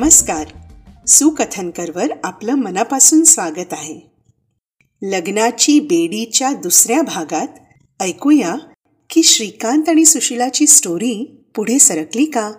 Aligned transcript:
नमस्कार. 0.00 0.46
सुकथनकरवर 1.08 2.04
आपलं 2.24 2.54
मनापासून 2.54 3.24
स्वागत 3.24 3.72
आहे. 3.72 4.00
लग्नाची 5.02 5.80
बेडीच्या 5.80 6.52
दुसऱ्या 6.52 7.02
भागात 7.02 7.46
ऐकूया 8.00 8.54
की 9.10 9.22
श्रीकांत 9.22 9.88
आणि 9.88 10.04
सुशिलाची 10.04 10.66
स्टोरी 10.66 11.44
पुढे 11.56 11.78
सरकली 11.78 12.24
का? 12.24 12.52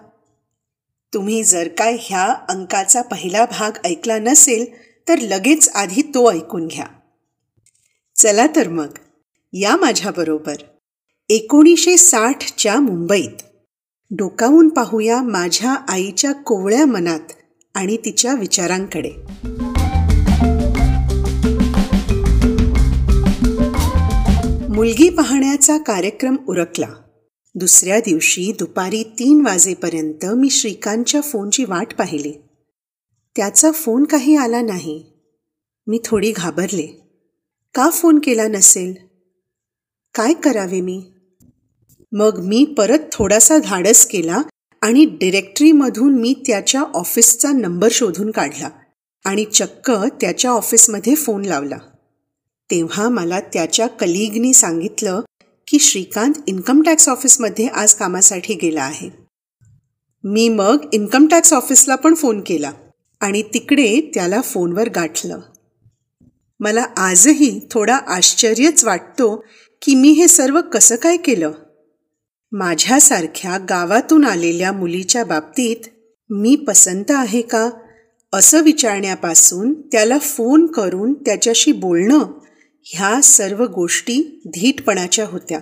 तुम्ही 1.13 1.43
जर 1.43 1.67
काय 1.67 1.97
ह्या 1.99 2.25
अंकाचा 2.49 3.01
पहिला 3.01 3.45
भाग 3.45 3.71
ऐकला 3.85 4.19
नसेल 4.19 4.65
तर 5.07 5.19
लगेच 5.19 5.69
आधी 5.69 6.01
तो 6.01 6.31
ऐकून 6.31 6.67
घ्या. 6.67 6.85
चला 8.15 8.47
तर 8.55 8.67
मग 8.67 8.97
या 9.53 9.75
माझ्याबरोबर. 9.75 10.55
एकोणीसशे 11.29 11.97
साठच्या 11.97 12.79
मुंबईत 12.79 13.43
डोकावून 14.17 14.69
पाहूया 14.69 15.21
माझ्या 15.21 15.75
आईच्या 15.87 16.31
कोवळ्या 16.31 16.85
मनात 16.85 17.33
आणि 17.75 17.97
तिच्या 17.97 18.33
विचारांकडे. 18.33 19.11
मुलगी 24.75 25.09
पाहण्याचा 25.09 25.77
कार्यक्रम 25.77 26.35
उरकला. 26.47 26.87
दुसऱ्या 27.55 27.99
दिवशी 27.99 28.53
दुपारी 28.59 29.03
तीन 29.03 29.41
वाजेपर्यंत 29.45 30.25
मी 30.25 30.49
श्रीकांतच्या 30.49 31.21
फोनची 31.21 31.63
वाट 31.63 31.93
पाहिली. 31.93 32.33
त्याचा 33.35 33.71
फोन 33.71 34.03
काही 34.03 34.35
आला 34.35 34.61
नाही. 34.61 35.03
मी 35.87 35.99
थोडी 36.05 36.31
घाबरले. 36.31 37.01
का 37.75 37.89
फोन 37.89 38.19
केला 38.19 38.47
नसेल? 38.47 38.93
काय 40.15 40.33
करावे 40.33 40.81
मी? 40.81 41.03
मग 42.11 42.39
मी 42.43 42.65
परत 42.77 42.99
थोडासा 43.11 43.57
धाडस 43.57 44.05
केला 44.05 44.41
आणि 44.81 45.05
डिरेक्टरीमधून 45.05 46.19
मी 46.19 46.33
त्याच्या 46.47 46.81
ऑफिसचा 46.81 47.51
नंबर 47.51 47.87
शोधून 47.91 48.31
काढला 48.31 48.69
आणि 49.25 49.45
चक्क 49.45 49.91
त्याच्या 49.91 50.51
ऑफिसमध्ये 50.51 51.15
फोन 51.15 51.45
लावला. 51.45 51.77
तेव्हा 52.71 53.09
मला 53.09 53.39
त्याच्या 53.39 53.87
कलिगनी 53.87 54.53
सांगितलं 54.53 55.21
की 55.67 55.79
श्रीकांत 55.79 56.33
इन्कम 56.47 56.81
टॅक्स 56.81 57.09
ऑफिसमध्ये 57.09 57.67
आज 57.67 57.93
कामासाठी 57.93 58.53
गेला 58.53 58.83
आहे. 58.83 59.09
मी 60.23 60.49
मग 60.49 60.89
इन्कम 60.93 61.27
टॅक्स 61.27 61.53
ऑफिसला 61.53 61.95
पण 61.95 62.13
फोन 62.13 62.41
केला 62.41 62.71
आणि 63.21 63.41
तिकडे 63.41 64.11
त्याला 64.13 64.41
फोनवर 64.41 64.89
गाठलं. 64.89 65.39
मला 66.59 66.85
आजही 66.97 67.59
थोडा 67.71 67.95
आश्चर्यच 67.95 68.83
वाटतो 68.83 69.45
की 69.81 69.95
मी 69.95 70.09
हे 70.09 70.27
सर्व 70.27 70.61
कसं 70.61 70.95
काय 70.95 71.17
केलं? 71.17 71.51
माझ्यासारख्या 72.51 73.57
गावातून 73.57 74.25
आलेल्या 74.25 74.71
मुलीच्या 74.71 75.23
बाबतीत 75.23 75.75
मी 76.29 76.55
पसंत 76.55 77.03
आहे 77.09 77.41
का? 77.41 77.69
असं 78.33 78.61
विचारण्यापासून 78.61 79.81
त्याला 79.81 80.17
फोन 80.17 80.65
करून 80.65 81.13
त्याच्याशी 81.13 81.71
बोलणं 81.71 82.25
ह्या 82.85 83.21
सर्व 83.21 83.63
गोष्टी 83.63 84.41
धीटपणाच्या 84.45 85.25
होत्या. 85.27 85.59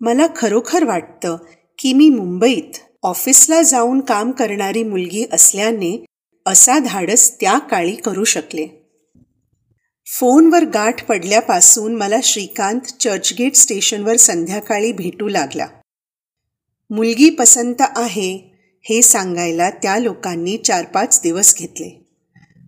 मला 0.00 0.26
खरोखर 0.36 0.84
वाटतं 0.84 1.36
की 1.78 1.92
मी 1.92 2.08
मुंबईत 2.08 2.78
ऑफिसला 3.02 3.62
जाऊन 3.62 4.00
काम 4.00 4.30
करणारी 4.30 4.82
मुलगी 4.82 5.24
असल्याने 5.32 6.04
असा 6.46 6.78
धाडस 6.78 7.40
त्या 7.40 7.58
काळी 7.58 7.96
करू 7.96 8.24
शकले. 8.24 8.85
फोनवर 10.08 10.64
गाठ 10.64 11.04
पडल्यापासून 11.04 11.94
मला 11.94 12.16
श्रीकांत 12.22 12.80
चर्चगेट 12.80 13.54
स्टेशनवर 13.54 14.16
संध्याकाळी 14.16 14.92
भेटू 14.92 15.28
लागला. 15.28 15.66
मुलगी 16.90 17.30
पसंत 17.30 17.74
आहे 17.80 18.54
हे 18.84 19.02
सांगायला 19.02 19.70
त्या 19.70 19.98
लोकांनी 19.98 20.56
चार 20.56 20.84
पाच 20.84 21.20
दिवस 21.22 21.54
घेतले. 21.56 22.06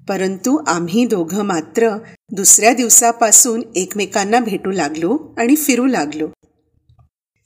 परंतु 0.09 0.65
आम्ही 0.67 1.07
दोघं 1.07 1.43
मात्र 1.43 1.91
दुसऱ्या 2.33 2.73
दिवसापासून 2.73 3.63
एकमेकांना 3.77 4.41
भेटू 4.41 4.71
लागलो 4.71 5.35
आणि 5.39 5.57
फिरू 5.57 5.87
लागलो. 5.87 6.29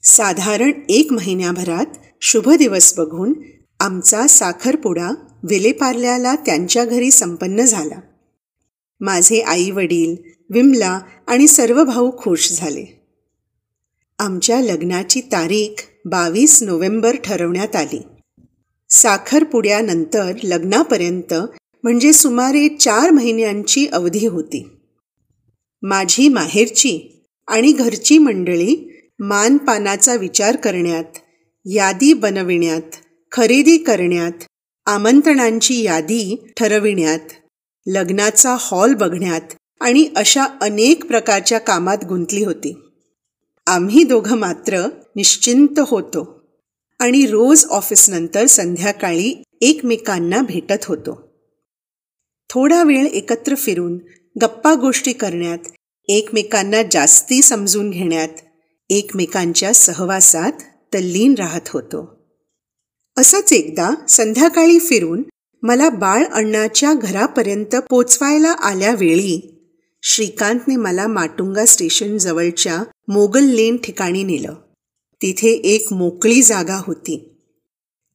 साधारण 0.02 0.72
एक 0.88 1.12
महिन्याभरात 1.12 1.86
शुभ 2.20 2.50
दिवस 2.50 2.94
बघून 2.96 3.34
आमचा 3.80 4.26
साखरपुडा 4.26 5.10
विलेपार्ल्याला 5.42 6.34
त्यांच्या 6.34 6.84
घरी 6.84 7.10
संपन्न 7.10 7.60
झाला. 7.60 8.00
माझे 9.02 9.40
आई 9.40 9.70
वडील 9.70 10.16
विमला 10.50 11.00
आणि 11.26 11.46
सर्व 11.48 11.84
भाऊ 11.84 12.10
खुश 12.18 12.52
झाले. 12.52 12.84
आमच्या 14.18 14.60
लग्नाची 14.60 15.20
तारीख 15.20 15.82
बावीस 16.04 16.62
नोव्हेंबर 16.62 17.16
ठरवण्यात 17.16 17.76
आली. 17.76 18.02
साखरपुड्यानंतर 18.90 20.32
लग्नापर्यंत 20.44 21.34
म्हणजे 21.82 22.12
सुमारे 22.12 22.68
चार 22.68 23.10
महिन्यांची 23.10 23.86
अवधी 23.86 24.26
होती. 24.26 24.68
माझी 25.82 26.28
माहेरची 26.28 27.24
आणि 27.48 27.72
घरची 27.72 28.18
मंडळी 28.18 28.90
मानपानाचा 29.18 30.14
विचार 30.14 30.56
करण्यात 30.56 31.18
यादी 31.64 32.12
बनविण्यात 32.12 32.96
खरेदी 33.32 33.78
करण्यात 33.78 34.44
आमंत्रणांची 34.86 35.82
यादी 35.82 36.52
ठरविण्यात 36.56 37.41
लग्नाचा 37.86 38.56
हॉल 38.60 38.94
बघण्यात 38.94 39.54
आणि 39.80 40.08
अशा 40.16 40.44
अनेक 40.60 41.04
प्रकारच्या 41.04 41.58
कामात 41.58 42.04
गुंतली 42.04 42.44
होती. 42.44 42.74
आम्ही 43.66 44.04
दोघं 44.04 44.36
मात्र 44.36 44.86
निश्चिंत 45.16 45.80
होतो 45.86 46.40
आणि 47.00 47.26
रोज 47.26 47.66
ऑफिसनंतर 47.66 48.46
संध्याकाळी 48.46 49.42
एकमेकांना 49.60 50.40
भेटत 50.40 50.84
होतो. 50.84 51.32
थोडा 52.50 52.82
वेळ 52.82 53.06
एकत्र 53.06 53.54
फिरून 53.54 53.98
गप्पा 54.42 54.74
गोष्टी 54.74 55.12
करण्यात 55.12 55.58
एकमेकांना 56.08 56.82
जास्ती 56.90 57.42
समजून 57.42 57.90
घेण्यात 57.90 58.40
एकमेकांच्या 58.90 59.74
सहवासात 59.74 60.52
तल्लीन 60.94 61.34
राहत 61.38 61.68
होतो. 61.68 62.22
असंच 63.16 63.52
एकदा 63.52 63.90
संध्याकाळी 64.08 64.78
फिरून 64.78 65.22
मला 65.62 65.88
बाळ 65.88 66.24
अण्णाच्या 66.24 66.94
घरापर्यंत 66.94 67.76
पोचवायला 67.90 68.50
आल्यावेळी 68.50 69.58
श्रीकांतने 70.02 70.76
मला 70.76 71.06
माटुंगा 71.06 71.64
स्टेशन 71.64 72.18
जवळच्या 72.18 72.82
मोगल 73.08 73.44
लेन 73.44 73.76
ठिकाणी 73.76 74.22
नेलं. 74.22 74.54
तिथे 75.22 75.48
एक 75.48 75.92
मोकळी 75.92 76.42
जागा 76.42 76.80
होती. 76.86 77.16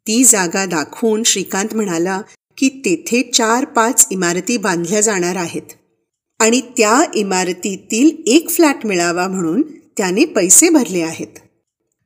ती 0.08 0.24
जागा 0.24 0.66
दाखवून 0.66 1.24
श्रीकांत 1.24 1.76
म्हणाला 1.76 2.22
की 2.58 2.70
तेथे 2.70 3.32
चार 3.34 3.66
पाच 3.66 4.08
इमारती 4.12 4.58
बांधल्या 4.58 5.02
जाणार 5.02 5.36
आहेत 5.36 5.74
आणि 6.40 6.62
त्या 6.62 7.02
इमारतीतील 7.16 8.24
एक 8.28 8.50
फ्लॅट 8.50 8.86
मिळावा 8.86 9.28
म्हणून 9.28 9.62
त्याने 9.98 10.26
पैसे 10.26 10.70
भरले 10.70 11.02
आहेत. 11.02 11.40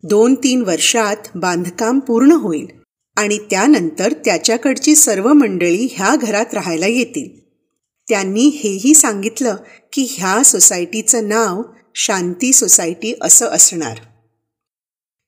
दोन 0.04 0.36
तीन 0.36 0.62
वर्षात 0.62 1.16
बांधकाम 1.36 2.00
पूर्ण 2.00 2.32
होईल. 2.32 2.81
आणि 3.16 3.38
त्यानंतर 3.38 4.14
त्याच्याकडची 4.14 4.96
सर्व 4.96 5.34
मंडळी 5.34 5.88
ह्या 5.92 6.16
घरात 6.16 6.54
राहायला 6.54 6.88
येतील. 6.88 7.42
त्यांनी 8.10 8.48
हेही 8.48 8.94
सांगितलं 8.94 9.56
की 9.94 10.08
ह्या 10.10 10.44
सोसायटीचं 10.44 11.30
नाव 11.30 11.62
शांती 11.96 12.54
सोसायटी 12.54 13.14
असं 13.22 13.46
असणार. 13.46 13.98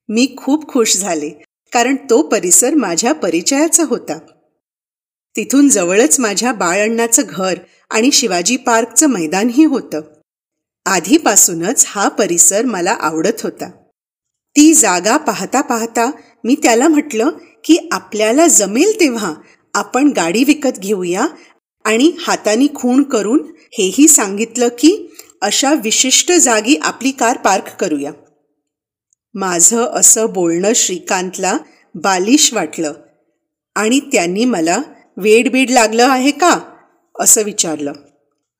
मी 0.10 0.36
खूप 0.38 0.68
खुश 0.68 0.98
झाले 0.98 1.30
कारण 1.74 1.96
तो 2.10 2.22
परिसर 2.22 2.74
माझ्या 2.74 3.14
परिचयाचा 3.14 3.84
होता. 3.84 4.18
तिथून 5.36 5.70
जवळच 5.70 6.20
माझ्या 6.20 6.54
बाळअण्णाचं 6.54 7.22
घर 7.30 7.58
आणि 7.90 8.12
शिवाजी 8.12 8.58
पार्कचं 8.58 9.08
मैदानही 9.08 9.66
होतं. 9.66 10.02
आधीपासूनच 10.86 11.86
हा 11.88 12.08
परिसर 12.08 12.66
मला 12.66 12.92
आवडत 12.92 13.42
होता. 13.44 13.70
ती 14.56 14.74
जागा 14.74 15.18
पाहता 15.18 15.62
पाहता 15.62 16.12
मी 16.44 16.56
त्याला 16.64 16.88
म्हटलं 16.88 17.30
की 17.64 17.78
आपल्याला 17.92 18.48
जमेल 18.48 19.00
तेव्हा 19.00 19.34
आपण 19.74 20.12
गाडी 20.16 20.44
विकत 20.44 20.80
घेऊया 20.80 21.28
आणि 21.86 22.12
हातानी 22.20 22.68
खूण 22.76 23.04
करून 23.04 23.54
हेही 23.58 24.08
सांगितलं 24.08 24.68
की 24.68 25.16
अशा 25.42 25.74
विशिष्ट 25.74 26.32
जागी 26.32 26.76
आपली 26.82 27.12
कार 27.12 27.38
पार्क 27.38 27.76
करूया. 27.80 28.12
माझं 29.34 29.84
असं 29.84 30.26
बोलणं 30.30 30.72
श्रीकांतला 30.76 31.58
बालिश 31.96 32.54
वाटलं 32.54 32.94
आणि 33.76 34.00
त्यांनी 34.00 34.46
मला 34.46 34.82
वेडबीड 35.18 35.72
लागलं 35.72 36.08
आहे 36.10 36.32
का? 36.32 36.60
असं 37.20 37.42
विचारलं. 37.42 37.94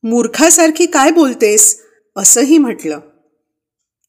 मूर्खासारखी 0.04 0.86
काय 0.86 1.12
बोलतेस? 1.12 1.82
असंही 2.16 2.58
म्हटलं. 2.58 3.00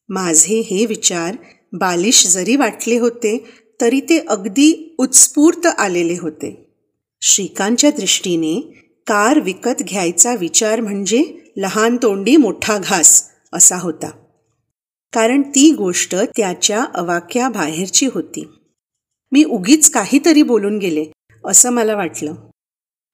माझे 0.09 0.61
हे 0.61 0.87
विचार 0.87 1.37
बालिश 1.73 2.27
जरी 2.27 2.57
वाटले 2.57 2.99
होते 2.99 3.45
तरी 3.81 4.01
ते 4.01 4.19
अगदी 4.19 4.95
उत्स्फूर्त 4.99 5.67
आलेले 5.67 6.17
होते. 6.21 6.67
श्रीकांतच्या 7.21 7.91
दृष्टीने 7.91 8.61
कार 9.07 9.41
विकत 9.41 9.83
घ्यायचा 9.83 10.35
विचार 10.35 10.81
म्हणजे 10.81 11.53
लहान 11.57 11.97
तोंडी 11.97 12.37
मोठा 12.37 12.79
घास 12.79 13.31
असा 13.53 13.77
होता. 13.77 14.11
कारण 15.13 15.43
ती 15.43 15.73
गोष्ट 15.73 16.17
त्याच्या 16.17 16.85
अवाक्या 16.95 17.49
बाहेरची 17.49 18.07
होती. 18.07 18.49
मी 19.33 19.45
उगीच 19.45 19.91
काहीतरी 19.91 20.43
बोलून 20.43 20.79
गेले 20.79 21.05
असं 21.45 21.71
मला 21.71 21.97
वाटलं. 21.97 22.35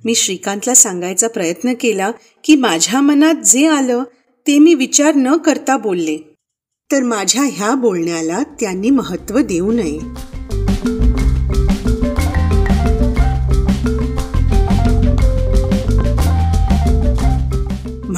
मी 0.04 0.14
श्रीकांतला 0.14 0.74
सांगायचा 0.74 1.28
प्रयत्न 1.28 1.72
केला 1.80 2.10
की 2.44 2.56
माझ्या 2.56 3.00
मनात 3.00 3.34
जे 3.34 3.66
आलं 3.66 4.02
ते 4.46 4.58
मी 4.58 4.74
विचार 4.74 5.14
न 5.16 5.36
करता 5.36 5.76
बोलले. 5.76 6.18
तर 6.92 7.02
माझ्या 7.02 7.42
ह्या 7.42 7.74
बोलण्याला 7.74 8.42
त्यांनी 8.42 8.90
महत्त्व 8.90 9.38
देऊ 9.38 9.72
नये. 9.72 9.98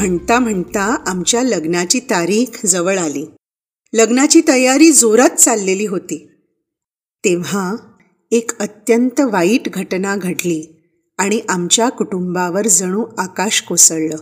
म्हणता 0.03 0.39
म्हणता 0.39 0.97
आमच्या 1.07 1.43
लग्नाची 1.43 2.01
तारीख 2.01 2.67
जवळ 2.67 2.99
आली. 2.99 3.27
लग्नाची 3.93 4.41
तयारी 4.49 4.93
जोरात 4.93 5.31
चाललेली 5.31 5.87
होती. 5.87 6.31
तेव्हा 7.25 7.77
एक 8.31 8.59
अत्यंत 8.59 9.21
वाईट 9.21 9.69
घटना 9.69 10.17
घडली 10.17 10.83
आणि 11.19 11.41
आमच्या 11.49 11.89
कुटुंबावर 11.89 12.67
जणू 12.67 13.05
आकाश 13.19 13.63
कोसळलं. 13.63 14.17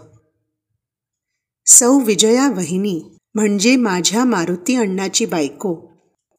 सौ 1.67 1.99
विजया 1.99 2.50
वहिनी 2.50 3.03
म्हणजे 3.35 3.77
माझ्या 3.77 4.25
मारुती 4.25 4.75
अण्णाची 4.75 5.27
बायको 5.27 5.91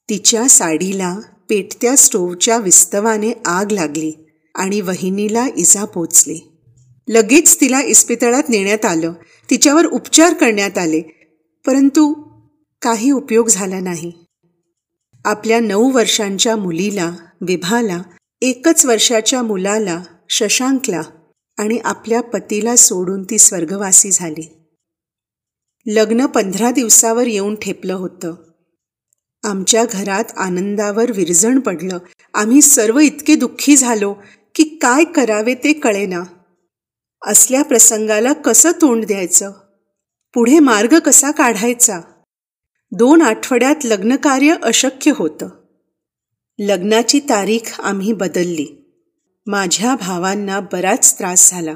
तिच्या 0.09 0.49
साडीला 0.49 1.19
पेटत्या 1.49 1.95
स्टोवच्या 1.95 2.57
विस्तवाने 2.57 3.33
आग 3.45 3.71
लागली 3.71 4.13
आणि 4.55 4.81
वहिनीला 4.81 5.47
इजा 5.57 5.85
पोचली. 5.85 6.50
लगेच 7.11 7.61
तिला 7.61 7.81
इस्पितळात 7.81 8.43
नेण्यात 8.49 8.85
आलं. 8.85 9.13
तिच्यावर 9.49 9.85
उपचार 9.85 10.33
करण्यात 10.33 10.77
आले. 10.77 11.01
परंतु 11.65 12.13
काही 12.81 13.11
उपयोग 13.11 13.47
झाला 13.47 13.79
नाही. 13.79 14.11
आपल्या 15.25 15.59
नऊ 15.59 15.91
वर्षांच्या 15.91 16.55
मुलीला 16.55 17.15
विभाला 17.41 18.01
एकच 18.41 18.85
वर्षाच्या 18.85 19.43
मुलाला 19.43 20.03
शशांकला 20.29 21.01
आणि 21.57 21.77
आपल्या 21.77 22.21
पतीला 22.21 22.75
सोडून 22.75 23.23
ती 23.23 23.37
स्वर्गवासी 23.37 24.11
झाली. 24.11 24.53
लग्न 25.85 26.25
पंधरा 26.25 26.71
दिवसावर 26.71 27.27
येऊन 27.27 27.55
ठेपलं 27.55 27.93
होतं. 27.93 28.35
आमच्या 29.43 29.85
घरात 29.91 30.23
आनंदावर 30.37 31.11
विरजण 31.11 31.59
पडलं. 31.59 31.97
आम्ही 32.33 32.61
सर्व 32.61 32.99
इतके 32.99 33.35
दुःखी 33.35 33.77
झालो 33.77 34.13
की 34.55 34.63
काय 34.63 35.03
करावे 35.03 35.53
ते 35.53 35.73
कळेना. 35.73 36.23
असल्या 37.27 37.63
प्रसंगाला 37.63 38.33
कसं 38.33 38.71
तोंड 38.71 39.05
द्यायचं? 39.05 39.51
पुढे 40.33 40.59
मार्ग 40.59 40.99
कसा 40.99 41.31
काढायचा? 41.31 41.99
दोन 42.91 43.21
आठवड्यात 43.21 43.75
लग्नकार्य 43.83 44.55
अशक्य 44.63 45.11
होतं. 45.15 45.49
लग्नाची 46.59 47.19
तारीख 47.19 47.81
आम्ही 47.81 48.13
बदलली. 48.13 48.93
माझ्या 49.47 49.95
भावांना 49.95 50.59
बराच 50.59 51.19
त्रास 51.19 51.51
झाला. 51.51 51.73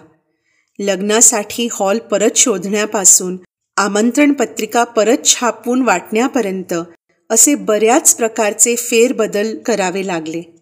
लग्नासाठी 0.79 1.67
हॉल 1.71 1.99
परत 1.99 2.31
शोधण्यापासून 2.35 3.37
आमंत्रण 3.77 4.33
पत्रिका 4.33 4.83
परत 4.83 5.17
छापून 5.25 5.81
वाटण्यापर्यंत 5.81 6.73
असे 7.29 7.55
बऱ्याच 7.55 8.15
प्रकारचे 8.15 8.75
फेरबदल 8.75 9.57
करावे 9.57 10.07
लागले. 10.07 10.55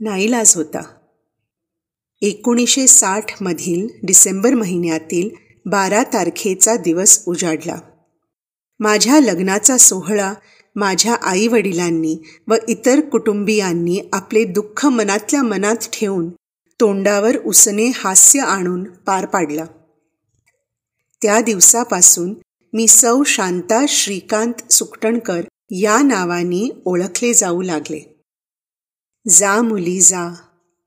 नाईलाज 0.00 0.56
होता. 0.56 0.95
एकोणीसशे 2.20 2.86
साठमधील 2.86 3.88
डिसेंबर 4.02 4.54
महिन्यातील 4.54 5.30
बारा 5.66 6.02
तारखेचा 6.02 6.76
दिवस 6.76 7.22
उजाडला. 7.26 7.76
माझ्या 8.80 9.20
लग्नाचा 9.20 9.76
सोहळा 9.76 10.34
माझ्या 10.76 11.14
आईवडिलांनी 11.14 12.16
व 12.48 12.54
इतर 12.68 13.00
कुटुंबियांनी 13.00 14.00
आपले 14.12 14.44
दुःख 14.44 14.86
मनातल्या 14.86 15.42
मनात 15.42 15.76
ठेवून 15.92 16.30
तोंडावर 16.80 17.36
उसने 17.36 17.86
हास्य 17.94 18.40
आणून 18.40 18.84
पार 18.84 19.26
पाडला. 19.26 19.64
त्या 21.22 21.40
दिवसापासून 21.40 22.34
मी 22.72 22.88
सौ 22.88 23.22
शांता 23.22 23.84
श्रीकांत 23.88 24.72
सुकटणकर 24.72 25.40
या 25.70 26.02
नावानी 26.02 26.70
ओळखले 26.84 27.34
जाऊ 27.34 27.62
लागले. 27.62 28.22
जा 29.28 29.62
मुली 29.62 30.00
जा. 30.00 30.34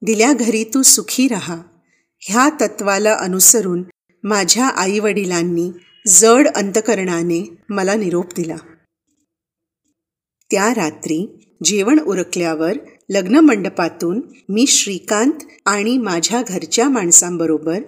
दिल्या 0.02 0.34
घरी 0.34 0.64
तू 0.64 0.82
सुखी 0.82 1.28
राहा. 1.28 1.58
ह्या 2.20 2.50
तत्वाला 2.62 3.14
अनुसरून 3.14 3.84
माझ्या 4.24 4.68
आईवडिलांनी 4.68 5.72
जड 6.08 6.48
अंतकरणाने 6.48 7.52
मला 7.70 7.96
निरोप 7.96 8.26
दिला. 8.36 8.56
त्या 10.52 10.76
रात्री 10.76 11.48
जेवण 11.64 12.00
उरकल्यावर 12.00 12.78
लग्नमंडपातून 13.10 14.22
मी 14.50 14.68
श्रीकांत 14.68 15.34
आणि 15.66 15.98
माझ्या 15.98 16.44
घरच्या 16.48 16.90
माणसांबरोबर 16.90 17.80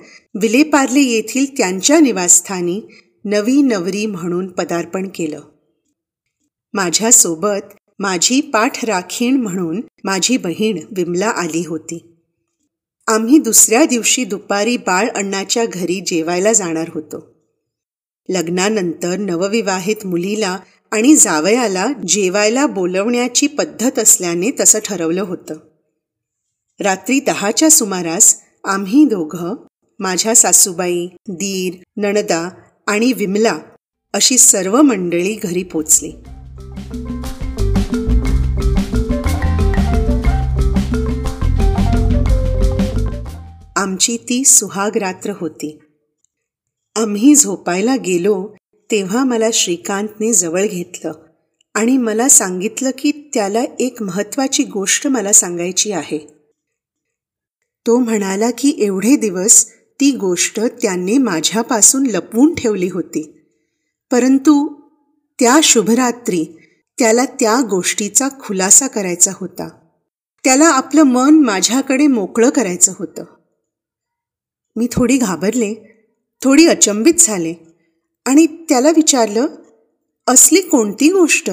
विलेपार्ले 0.42 1.00
येथील 1.00 1.46
त्यांच्या 1.58 2.00
निवासस्थानी 2.00 2.81
नवी 3.25 3.62
नवरी 3.62 4.06
म्हणून 4.06 4.48
पदार्पण 4.48 5.10
केलं. 5.16 5.42
माझ्यासोबत 6.74 7.74
माझी 8.00 8.42
पाठ 8.42 8.86
राखीण 8.86 9.36
म्हणून 9.36 9.81
माझी 10.03 10.38
बहीण 10.38 10.80
विमला 10.92 11.27
आली 11.27 11.65
होती. 11.68 12.18
आम्ही 13.07 13.38
दुसऱ्या 13.38 13.86
दिवशी 13.86 14.24
दुपारी 14.24 14.77
बाळ 14.77 15.09
अण्णाच्या 15.09 15.65
घरी 15.65 16.01
जेवायला 16.01 16.53
जाणार 16.53 16.89
होतो. 16.94 17.36
लग्नानंतर 18.30 19.18
नवविवाहित 19.18 20.06
मुलीला 20.06 20.59
आणि 20.92 21.15
जावयाला 21.15 21.88
जेवायला 22.07 22.65
बोलवण्याची 22.65 23.48
पद्धत 23.48 24.00
असल्याने 24.00 24.51
तसं 24.59 24.80
ठरवलं 24.86 25.21
होतं. 25.21 25.56
रात्री 26.80 27.19
दहाच्या 27.19 27.71
सुमारास 27.71 28.42
आम्ही 28.63 29.06
दोघं 29.06 29.56
माझ्या 30.00 30.36
सासूबाई 30.36 31.07
दीर 31.27 31.74
नणदा 31.98 32.50
आणि 32.88 33.13
विमला 33.13 33.57
अशी 34.13 34.38
सर्व 34.38 34.81
मंडळी 34.81 35.36
घरी 35.36 35.63
पोचली. 35.63 36.12
आमची 43.81 44.18
ती 44.18 44.44
सुहाग 44.44 44.98
रात्र 44.98 45.33
होती. 45.36 45.80
आम्ही 46.95 47.36
झोपायला 47.36 47.95
गेलो 47.95 48.56
तेव्हा 48.91 49.24
मला 49.24 49.46
श्रीकांतने 49.53 50.34
जवळ 50.34 50.65
घेतलं 50.65 51.12
आणि 51.74 51.98
मला 51.98 52.29
सांगितलं 52.29 52.89
की 52.98 53.32
त्याला 53.34 53.63
एक 53.79 54.01
महत्त्वाची 54.03 54.63
गोष्ट 54.63 55.08
मला 55.08 55.34
सांगायची 55.34 55.91
आहे. 55.91 56.27
तो 57.88 58.00
म्हणाला 58.00 58.51
की 58.51 58.75
एवढे 58.77 59.15
दिवस 59.15 59.65
ती 59.72 60.12
गोष्ट 60.12 60.60
त्यांनी 60.60 61.17
माझ्यापासून 61.17 62.06
लपवून 62.06 62.56
ठेवली 62.56 62.89
होती. 62.89 63.41
परंतु 64.12 64.82
त्या 65.39 65.60
शुभरात्री 65.63 66.46
त्याला 67.00 67.25
त्या 67.25 67.62
गोष्टीचा 67.70 68.27
खुलासा 68.39 68.88
करायचा 68.88 69.32
होता. 69.39 69.70
त्याला 70.44 70.65
आपलं 70.65 71.03
मन 71.03 71.39
माझ्याकडे 71.39 72.08
मोकळं 72.08 72.50
करायचं 72.50 72.94
होतं. 73.00 73.24
मी 74.75 74.88
थोडी 74.92 75.18
घाबरले 75.18 75.74
थोडी 76.42 76.68
अचंबित 76.68 77.13
झाले 77.20 77.54
आणि 78.25 78.46
त्याला 78.70 78.90
विचारलं 78.90 79.48
असली 80.28 80.62
कोणती 80.62 81.12
गोष्ट? 81.12 81.51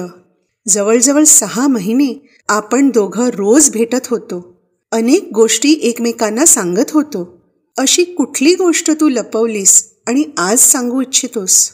जवळजवळ 0.67 1.23
सहा 1.23 1.67
महिने 1.67 2.27
आपण 2.49 2.89
दोघं 2.89 3.27
रोज 3.27 3.71
भेटत 3.71 4.07
होतो. 4.07 4.61
अनेक 4.91 5.29
गोष्टी 5.33 5.79
एकमेकांना 5.81 6.45
सांगत 6.45 6.91
होतो. 6.91 7.41
अशी 7.77 8.03
कुठली 8.03 8.55
गोष्ट 8.55 8.91
तू 8.91 9.09
लपवलीस 9.09 9.93
आणि 10.07 10.23
आज 10.37 10.59
सांगू 10.59 11.01
इच्छितोस? 11.01 11.71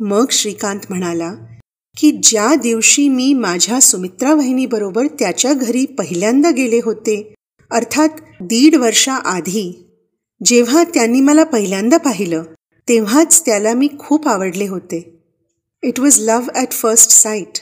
मग 0.00 0.26
श्रीकांत 0.30 0.80
म्हणाला 0.88 1.34
की 1.96 2.10
ज्या 2.22 2.54
दिवशी 2.54 3.08
मी 3.08 3.34
माझ्या 3.34 3.80
सुमित्रा 3.80 4.34
वहिनीबरोबर 4.34 5.06
त्याच्या 5.06 5.52
घरी 5.52 5.86
पहिल्यांदा 5.86 6.50
गेले 6.50 6.80
होते 6.84 7.34
अर्थात 7.70 8.08
दीड 8.40 8.74
वर्षाआधी 8.74 9.85
जेव्हा 10.40 10.82
त्यांनी 10.84 11.20
मला 11.20 11.44
पहिल्यांदा 11.44 11.96
पाहिलं 11.96 12.42
तेव्हाच 12.88 13.40
त्याला 13.46 13.72
मी 13.74 13.88
खूप 13.98 14.28
आवडले 14.28 14.66
होते. 14.68 14.98
It 15.82 16.00
was 16.00 16.18
love 16.20 16.48
at 16.54 16.72
first 16.72 17.10
sight 17.10 17.58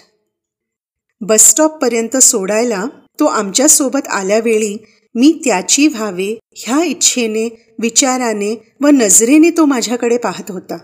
बसस्टॉपपर्यंत 1.20 2.16
सोडायला 2.16 2.84
तो 3.20 3.26
आमच्यासोबत 3.26 4.08
आल्यावेळी 4.08 4.76
मी 5.14 5.32
त्याची 5.44 5.86
व्हावे 5.86 6.38
ह्या 6.56 6.82
इच्छेने 6.84 7.48
विचाराने 7.78 8.54
व 8.80 8.86
नजरेने 8.86 9.50
तो 9.50 9.64
माझ्याकडे 9.64 10.16
पाहत 10.16 10.50
होता. 10.50 10.76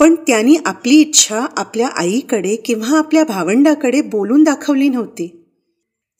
पण 0.00 0.14
त्यांनी 0.14 0.56
आपली 0.66 1.00
इच्छा 1.00 1.46
आपल्या 1.56 1.88
आईकडे 1.88 2.56
किंवा 2.56 2.98
आपल्या 2.98 3.24
भावंडाकडे 3.24 4.00
बोलून 4.00 4.42
दाखवली 4.42 4.88
नव्हती. 4.88 5.26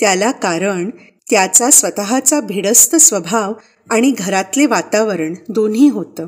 त्याला 0.00 0.30
कारण 0.30 0.90
त्याचा 1.30 1.70
स्वतःचा 1.70 2.40
भिडस्त 2.40 2.96
स्वभाव 2.96 3.52
आणि 3.90 4.11
घरातले 4.11 4.66
वातावरण 4.66 5.35
दोन्ही 5.49 5.88
होतं. 5.88 6.26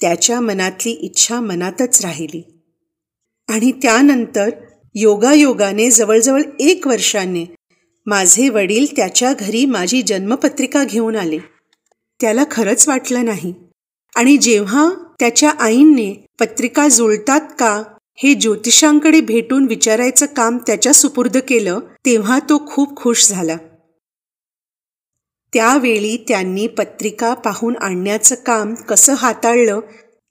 त्याच्या 0.00 0.40
मनातली 0.40 0.90
इच्छा 0.90 1.40
मनातच 1.40 2.04
राहिली. 2.04 2.62
आणि 3.48 3.72
त्यानंतर 3.72 4.50
योगायोगाने 4.94 5.90
जवळजवळ 5.90 6.42
एक 6.60 6.86
वर्षाने 6.86 7.54
माझे 8.06 8.48
वडील 8.48 8.86
त्याच्या 8.96 9.32
घरी 9.32 9.66
माझी 9.66 10.02
जन्मपत्रिका 10.02 10.84
घेऊन 10.84 11.16
आले. 11.16 11.38
त्याला 12.20 12.44
खरंच 12.50 12.88
वाटलं 12.88 13.24
नाही. 13.24 13.54
आणि 14.16 14.36
जेव्हा 14.36 14.90
त्याच्या 15.18 15.50
आईंनी 15.50 16.14
पत्रिका 16.40 16.88
जुळतात 16.88 17.40
का 17.58 17.82
हे 18.14 18.34
ज्योतिषांकडे 18.34 19.20
भेटून 19.20 19.64
विचारायचं 19.64 20.26
काम 20.26 20.58
त्याच्या 20.58 20.94
सुपूर्द 20.94 21.36
केलं 21.36 21.80
तेव्हा 22.06 22.38
तो 22.38 22.66
खूप 22.66 22.96
खुश 22.96 23.28
झाला. 23.28 23.56
त्यावेळी 25.54 26.16
त्यांनी 26.28 26.66
पत्रिका 26.66 27.34
पाहून 27.34 27.76
आणण्याचं 27.76 28.34
काम 28.34 28.74
कसं 28.74 29.14
हाताळलं 29.14 29.80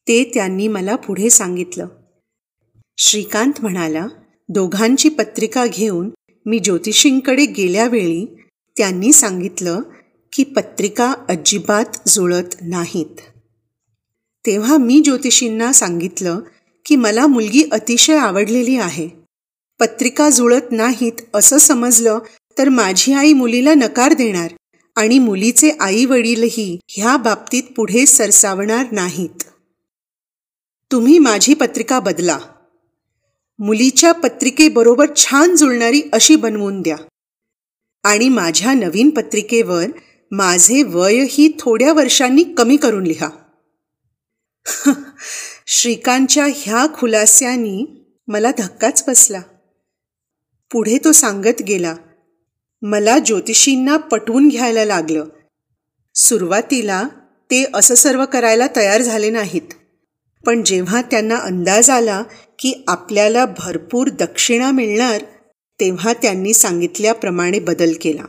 ते 0.07 0.31
त्यांनी 0.33 0.67
मला 0.67 0.95
पुढे 0.95 1.29
सांगितलं. 1.29 1.87
श्रीकांत 2.97 3.53
म्हणाला 3.61 4.07
दोघांची 4.49 5.09
पत्रिका 5.09 5.65
घेऊन 5.65 6.09
मी 6.45 6.59
ज्योतिषींकडे 6.59 7.45
गेल्यावेळी 7.45 8.25
त्यांनी 8.77 9.13
सांगितलं 9.13 9.81
की 10.33 10.43
पत्रिका 10.43 11.13
अजिबात 11.29 11.97
जुळत 12.07 12.55
नाहीत. 12.61 13.19
तेव्हा 14.45 14.77
मी 14.77 15.01
ज्योतिषींना 15.05 15.71
सांगितलं 15.71 16.39
की 16.85 16.95
मला 16.95 17.27
मुलगी 17.27 17.63
अतिशय 17.71 18.17
आवडलेली 18.17 18.77
आहे. 18.77 19.09
पत्रिका 19.79 20.29
जुळत 20.29 20.71
नाहीत 20.71 21.21
असं 21.33 21.57
समजलं 21.57 22.19
तर 22.57 22.69
माझी 22.69 23.13
आई 23.13 23.33
मुलीला 23.33 23.73
नकार 23.73 24.13
देणार. 24.13 24.51
आणि 24.95 25.19
मुलीचे 25.19 25.71
आई 25.79 26.05
वडीलही 26.05 26.79
ह्या 26.88 27.17
बाबतीत 27.17 27.63
पुढे 27.75 28.05
सरसावणार 28.05 28.86
नाहीत. 28.91 29.43
तुम्ही 30.91 31.19
माझी 31.19 31.53
पत्रिका 31.53 32.00
बदला. 32.00 32.39
मुलीच्या 33.60 34.12
पत्रिकेबरोबर 34.12 35.05
छान 35.15 35.55
जुळणारी 35.55 36.01
अशी 36.13 36.36
बनवून 36.36 36.81
द्या. 36.81 36.98
आणि 38.03 38.29
माझ्या 38.29 38.74
नवीन 38.74 39.10
पत्रिकेवर 39.10 39.86
माझे 40.31 40.83
वयही 40.83 41.51
थोड्या 41.60 41.93
वर्षांनी 41.93 42.43
कमी 42.43 42.77
करून 42.77 43.03
लिहा. 43.03 43.29
श्रीकांतच्या 45.67 46.48
ह्या 46.55 46.88
खुलास्यानी 46.93 47.86
मला 48.27 48.51
धक्काच 48.57 49.03
बसला. 49.07 49.41
पुढे 50.71 50.98
तो 50.98 51.12
सांगत 51.12 51.62
गेला 51.67 51.95
मला 52.81 53.19
ज्योतिषींना 53.19 53.97
पटवून 53.97 54.47
घ्यायला 54.47 54.85
लागलं. 54.85 55.25
सुरुवातीला 56.15 57.03
ते 57.51 57.65
असं 57.73 57.95
सर्व 57.95 58.25
करायला 58.25 58.67
तयार 58.75 59.01
झाले 59.01 59.29
नाहीत. 59.29 59.61
पण 60.45 60.63
जेव्हा 60.63 61.01
त्यांना 61.01 61.35
अंदाज 61.35 61.89
आला 61.89 62.23
की 62.59 62.83
आपल्याला 62.88 63.45
भरपूर 63.45 64.09
दक्षिणा 64.09 64.71
मिळणार 64.71 65.21
तेव्हा 65.79 66.13
त्यांनी 66.13 66.53
सांगितल्याप्रमाणे 66.53 67.59
बदल 67.59 67.93
केला. 68.01 68.23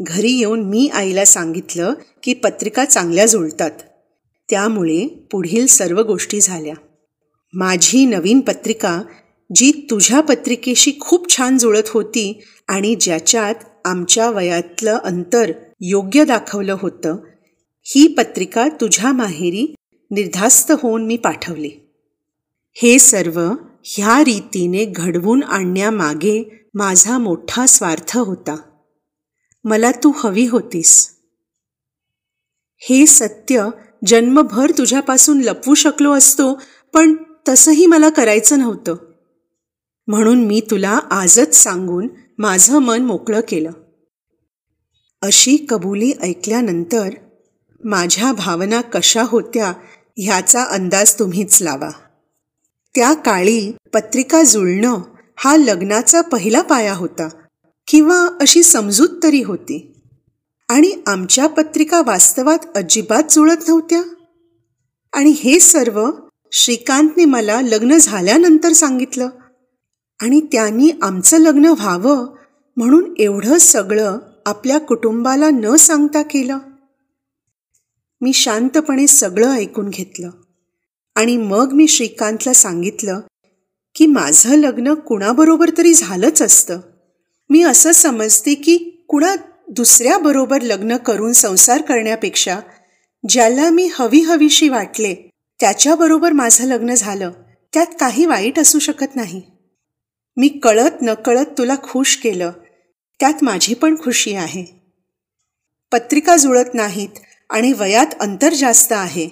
घरी 0.00 0.32
येऊन 0.32 0.62
मी 0.62 0.88
आईला 0.88 1.24
सांगितलं 1.24 1.94
की 2.22 2.34
पत्रिका 2.34 2.84
चांगल्या 2.84 3.26
जुळतात. 3.26 3.70
त्यामुळे 4.50 5.06
पुढील 5.32 5.66
सर्व 5.66 6.00
गोष्टी 6.00 6.40
झाल्या. 6.40 6.74
माझी 7.52 8.06
नवीन 8.06 8.40
पत्रिका 8.40 9.02
जी 9.54 9.86
तुझ्या 9.90 10.20
पत्रिकेशी 10.20 10.92
खूप 11.00 11.36
छान 11.36 11.58
जुळत 11.58 11.88
होती 11.88 12.44
आणि 12.68 12.94
ज्याच्यात 12.94 13.54
आमच्या 13.84 14.30
वयातलं 14.30 14.98
अंतर 15.04 15.52
योग्य 15.80 16.24
दाखवलं 16.24 16.76
होतं 16.78 17.16
ही 17.82 18.06
पत्रिका 18.08 18.68
तुझ्या 18.68 19.12
माहेरी 19.12 19.74
निर्धास्त 20.10 20.72
होऊन 20.78 21.06
मी 21.06 21.16
पाठवली. 21.16 21.70
हे 22.72 22.98
सर्व 22.98 23.40
ह्या 23.84 24.24
रीतीने 24.24 24.84
घडवून 24.84 25.42
आणण्यामागे 25.42 26.66
माझा 26.74 27.18
मोठा 27.18 27.66
स्वार्थ 27.66 28.18
होता. 28.18 28.56
मला 29.64 29.90
तू 29.90 30.12
हवी 30.16 30.46
होतीस. 30.46 31.08
हे 32.78 33.06
सत्य 33.06 33.68
जन्मभर 34.06 34.70
तुझ्यापासून 34.70 35.40
लपवू 35.40 35.74
शकलो 35.74 36.12
असतो 36.12 36.60
पण 36.94 37.14
तसंही 37.48 37.86
मला 37.86 38.08
करायचं 38.08 38.58
नव्हतं. 38.58 39.11
म्हणून 40.06 40.44
मी 40.44 40.60
तुला 40.70 41.00
आजच 41.10 41.54
सांगून 41.54 42.08
माझं 42.38 42.78
मन 42.78 43.02
मोकळं 43.02 43.40
केलं. 43.48 43.70
अशी 45.22 45.66
कबुली 45.68 46.12
ऐकल्यानंतर 46.20 47.10
माझ्या 47.84 48.32
भावना 48.32 48.80
कशा 48.80 49.22
होत्या 49.22 49.72
ह्याचा 50.16 50.64
अंदाज 50.64 51.14
तुम्हीच 51.18 51.62
लावा. 51.62 51.90
त्या 52.94 53.14
काळी 53.14 53.72
पत्रिका 53.94 54.42
जुळणं 54.42 54.98
हा 55.36 55.56
लग्नाचा 55.56 56.20
पहिला 56.20 56.62
पाया 56.62 56.94
होता 56.94 57.28
किंवा 57.88 58.28
अशी 58.40 58.62
समजूत 58.62 59.08
तरी 59.22 59.42
होती. 59.42 59.94
आणि 60.68 61.02
आमच्या 61.06 61.46
पत्रिका 61.46 62.02
वास्तवात 62.06 62.58
अजिबात 62.74 63.22
जुळत 63.30 63.68
नव्हत्या? 63.68 64.02
आणि 65.12 65.30
हे 65.30 65.60
सर्व 65.60 66.10
श्रीकांतने 66.52 67.24
मला 67.24 67.60
लग्न 67.60 67.98
झाल्यानंतर 67.98 68.72
सांगितलं. 68.72 69.28
आणि 70.22 70.40
त्यांनी 70.40 70.90
आमचं 71.02 71.38
लग्न 71.38 71.64
व्हावं 71.64 72.34
म्हणून 72.76 73.14
एवढं 73.18 73.58
सगळं 73.58 74.18
आपल्या 74.46 74.78
कुटुंबाला 74.80 75.50
न 75.50 75.76
सांगता 75.76 76.22
केलं. 76.22 76.58
मी 78.20 78.32
शांतपणे 78.32 79.06
सगळं 79.06 79.52
ऐकून 79.52 79.88
घेतलं 79.88 80.30
आणि 81.14 81.36
मग 81.36 81.72
मी 81.72 81.88
श्रीकांतला 81.88 82.52
सांगितलं 82.52 83.20
की 83.94 84.06
माझं 84.06 84.54
लग्न 84.54 84.94
कुणाबरोबर 84.94 85.70
तरी 85.78 85.94
झालंच 85.94 86.42
असतं. 86.42 86.80
मी 87.50 87.62
असं 87.62 87.92
समजते 87.92 88.54
की 88.54 89.04
कुणा 89.08 89.34
दुसऱ्याबरोबर 89.68 90.60
लग्न 90.60 90.96
करून 90.96 91.32
संसार 91.32 91.82
करण्यापेक्षा 91.82 92.60
ज्याला 93.28 93.70
मी 93.70 93.90
हवी 93.94 94.20
हवीशी 94.20 94.68
वाटले 94.68 95.14
त्याच्याबरोबर 95.60 96.32
माझं 96.32 96.64
लग्न 96.64 96.94
झालं 96.94 97.30
त्यात 97.74 97.86
काही 98.00 98.26
वाईट 98.26 98.58
असू 98.58 98.78
शकत 98.78 99.16
नाही. 99.16 99.42
मी 100.36 100.48
कळत 100.48 100.90
नकळत 101.02 101.46
तुला 101.58 101.74
खुश 101.82 102.16
केलं. 102.16 102.52
त्यात 103.20 103.34
माझी 103.42 103.74
पण 103.74 104.02
खुशी 104.02 104.34
आहे. 104.34 104.64
पत्रिका 105.92 106.36
जुळत 106.36 106.74
नाहीत 106.74 107.08
आणि 107.50 107.72
वयात 107.72 108.06
अंतर 108.20 108.54
जास्त 108.54 108.92
आहे. 108.92 109.28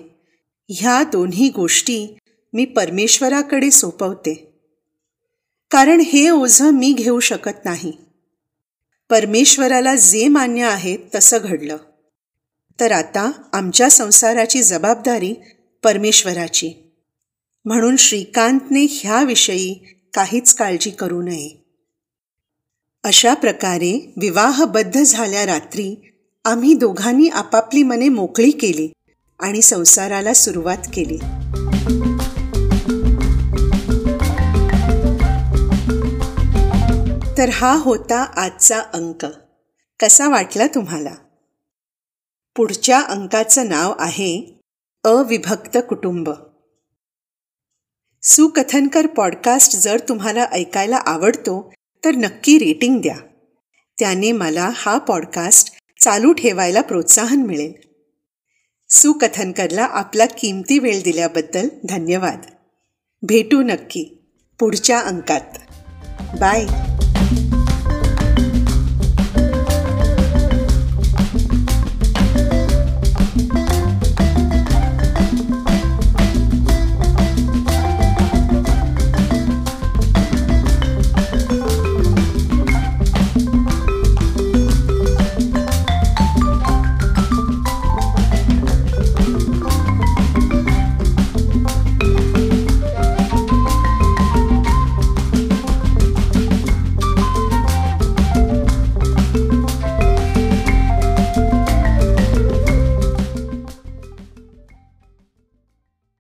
ह्या 0.69 1.02
दोन्ही 1.02 1.49
गोष्टी 1.49 2.19
मी 2.52 2.64
परमेश्वराकडे 2.64 3.71
सोपवते. 3.71 4.61
कारण 5.71 6.00
हे 6.00 6.30
ओझं 6.30 6.71
मी 6.71 6.92
घेऊ 6.92 7.21
शकत 7.21 7.64
नाही. 7.64 7.92
परमेश्वराला 9.11 9.95
जे 9.95 10.28
मान्य 10.28 10.64
आहे 10.64 10.97
तसं 11.14 11.38
घडलं. 11.42 11.76
तर 12.80 12.92
आता 12.92 13.33
आमच्या 13.52 13.90
संसाराची 13.90 14.62
जबाबदारी 14.62 15.35
परमेश्वराची. 15.83 16.73
म्हणून 17.64 17.97
श्रीकांतने 17.97 18.87
ह्याविषयी 18.90 19.97
काहीच 20.14 20.55
काळजी 20.55 20.90
करू 20.90 21.23
नये. 21.23 21.64
अशा 23.05 23.35
प्रकारे 23.35 24.12
विवाहबद्ध 24.17 25.02
झाल्या 25.02 25.47
रात्री 25.47 26.12
आम्ही 26.45 26.75
दोघांनी 26.75 27.29
आपापली 27.29 27.83
मने 27.83 28.09
मोकळी 28.09 28.50
केली 28.50 28.93
आणि 29.40 29.62
संसाराला 29.62 30.35
सुरुवात 30.35 30.79
केली. 30.95 31.19
तर 37.38 37.49
हा 37.49 37.76
होता 37.76 38.25
आजचा 38.37 38.81
अंक. 38.81 39.26
कसा 40.00 40.29
वाटला 40.29 40.67
तुम्हाला? 40.67 41.14
पुढच्या 42.57 43.00
अंकाचं 43.00 43.69
नाव 43.69 43.95
आहे 43.99 44.61
अविभक्त 45.05 45.79
कुटुंब. 45.88 46.31
सुकथनकर 48.23 49.07
पॉडकास्ट 49.07 49.77
जर 49.77 50.00
तुम्हाला 50.09 50.45
ऐकायला 50.45 50.97
आवडतो 50.97 51.73
तर 52.05 52.11
नक्की 52.11 52.59
रेटिंग 52.59 53.00
द्या. 53.00 53.17
त्याने 53.99 54.33
मला 54.33 54.71
हा 54.75 54.99
पॉडकास्ट 54.99 55.73
चालू 56.05 56.33
ठेवायला 56.33 56.81
प्रोत्साहन 56.81 57.43
मिळेल. 57.43 57.73
सुकथनकरला 58.91 59.85
आपला 59.85 60.27
किमती 60.27 60.79
वेळ 60.79 61.03
दिल्याबद्दल 61.03 61.69
धन्यवाद. 61.89 62.39
भेटू 63.23 63.62
नक्की 63.62 64.23
पुढच्या 64.61 65.00
अंकात. 65.00 65.59
बाय. 66.41 66.67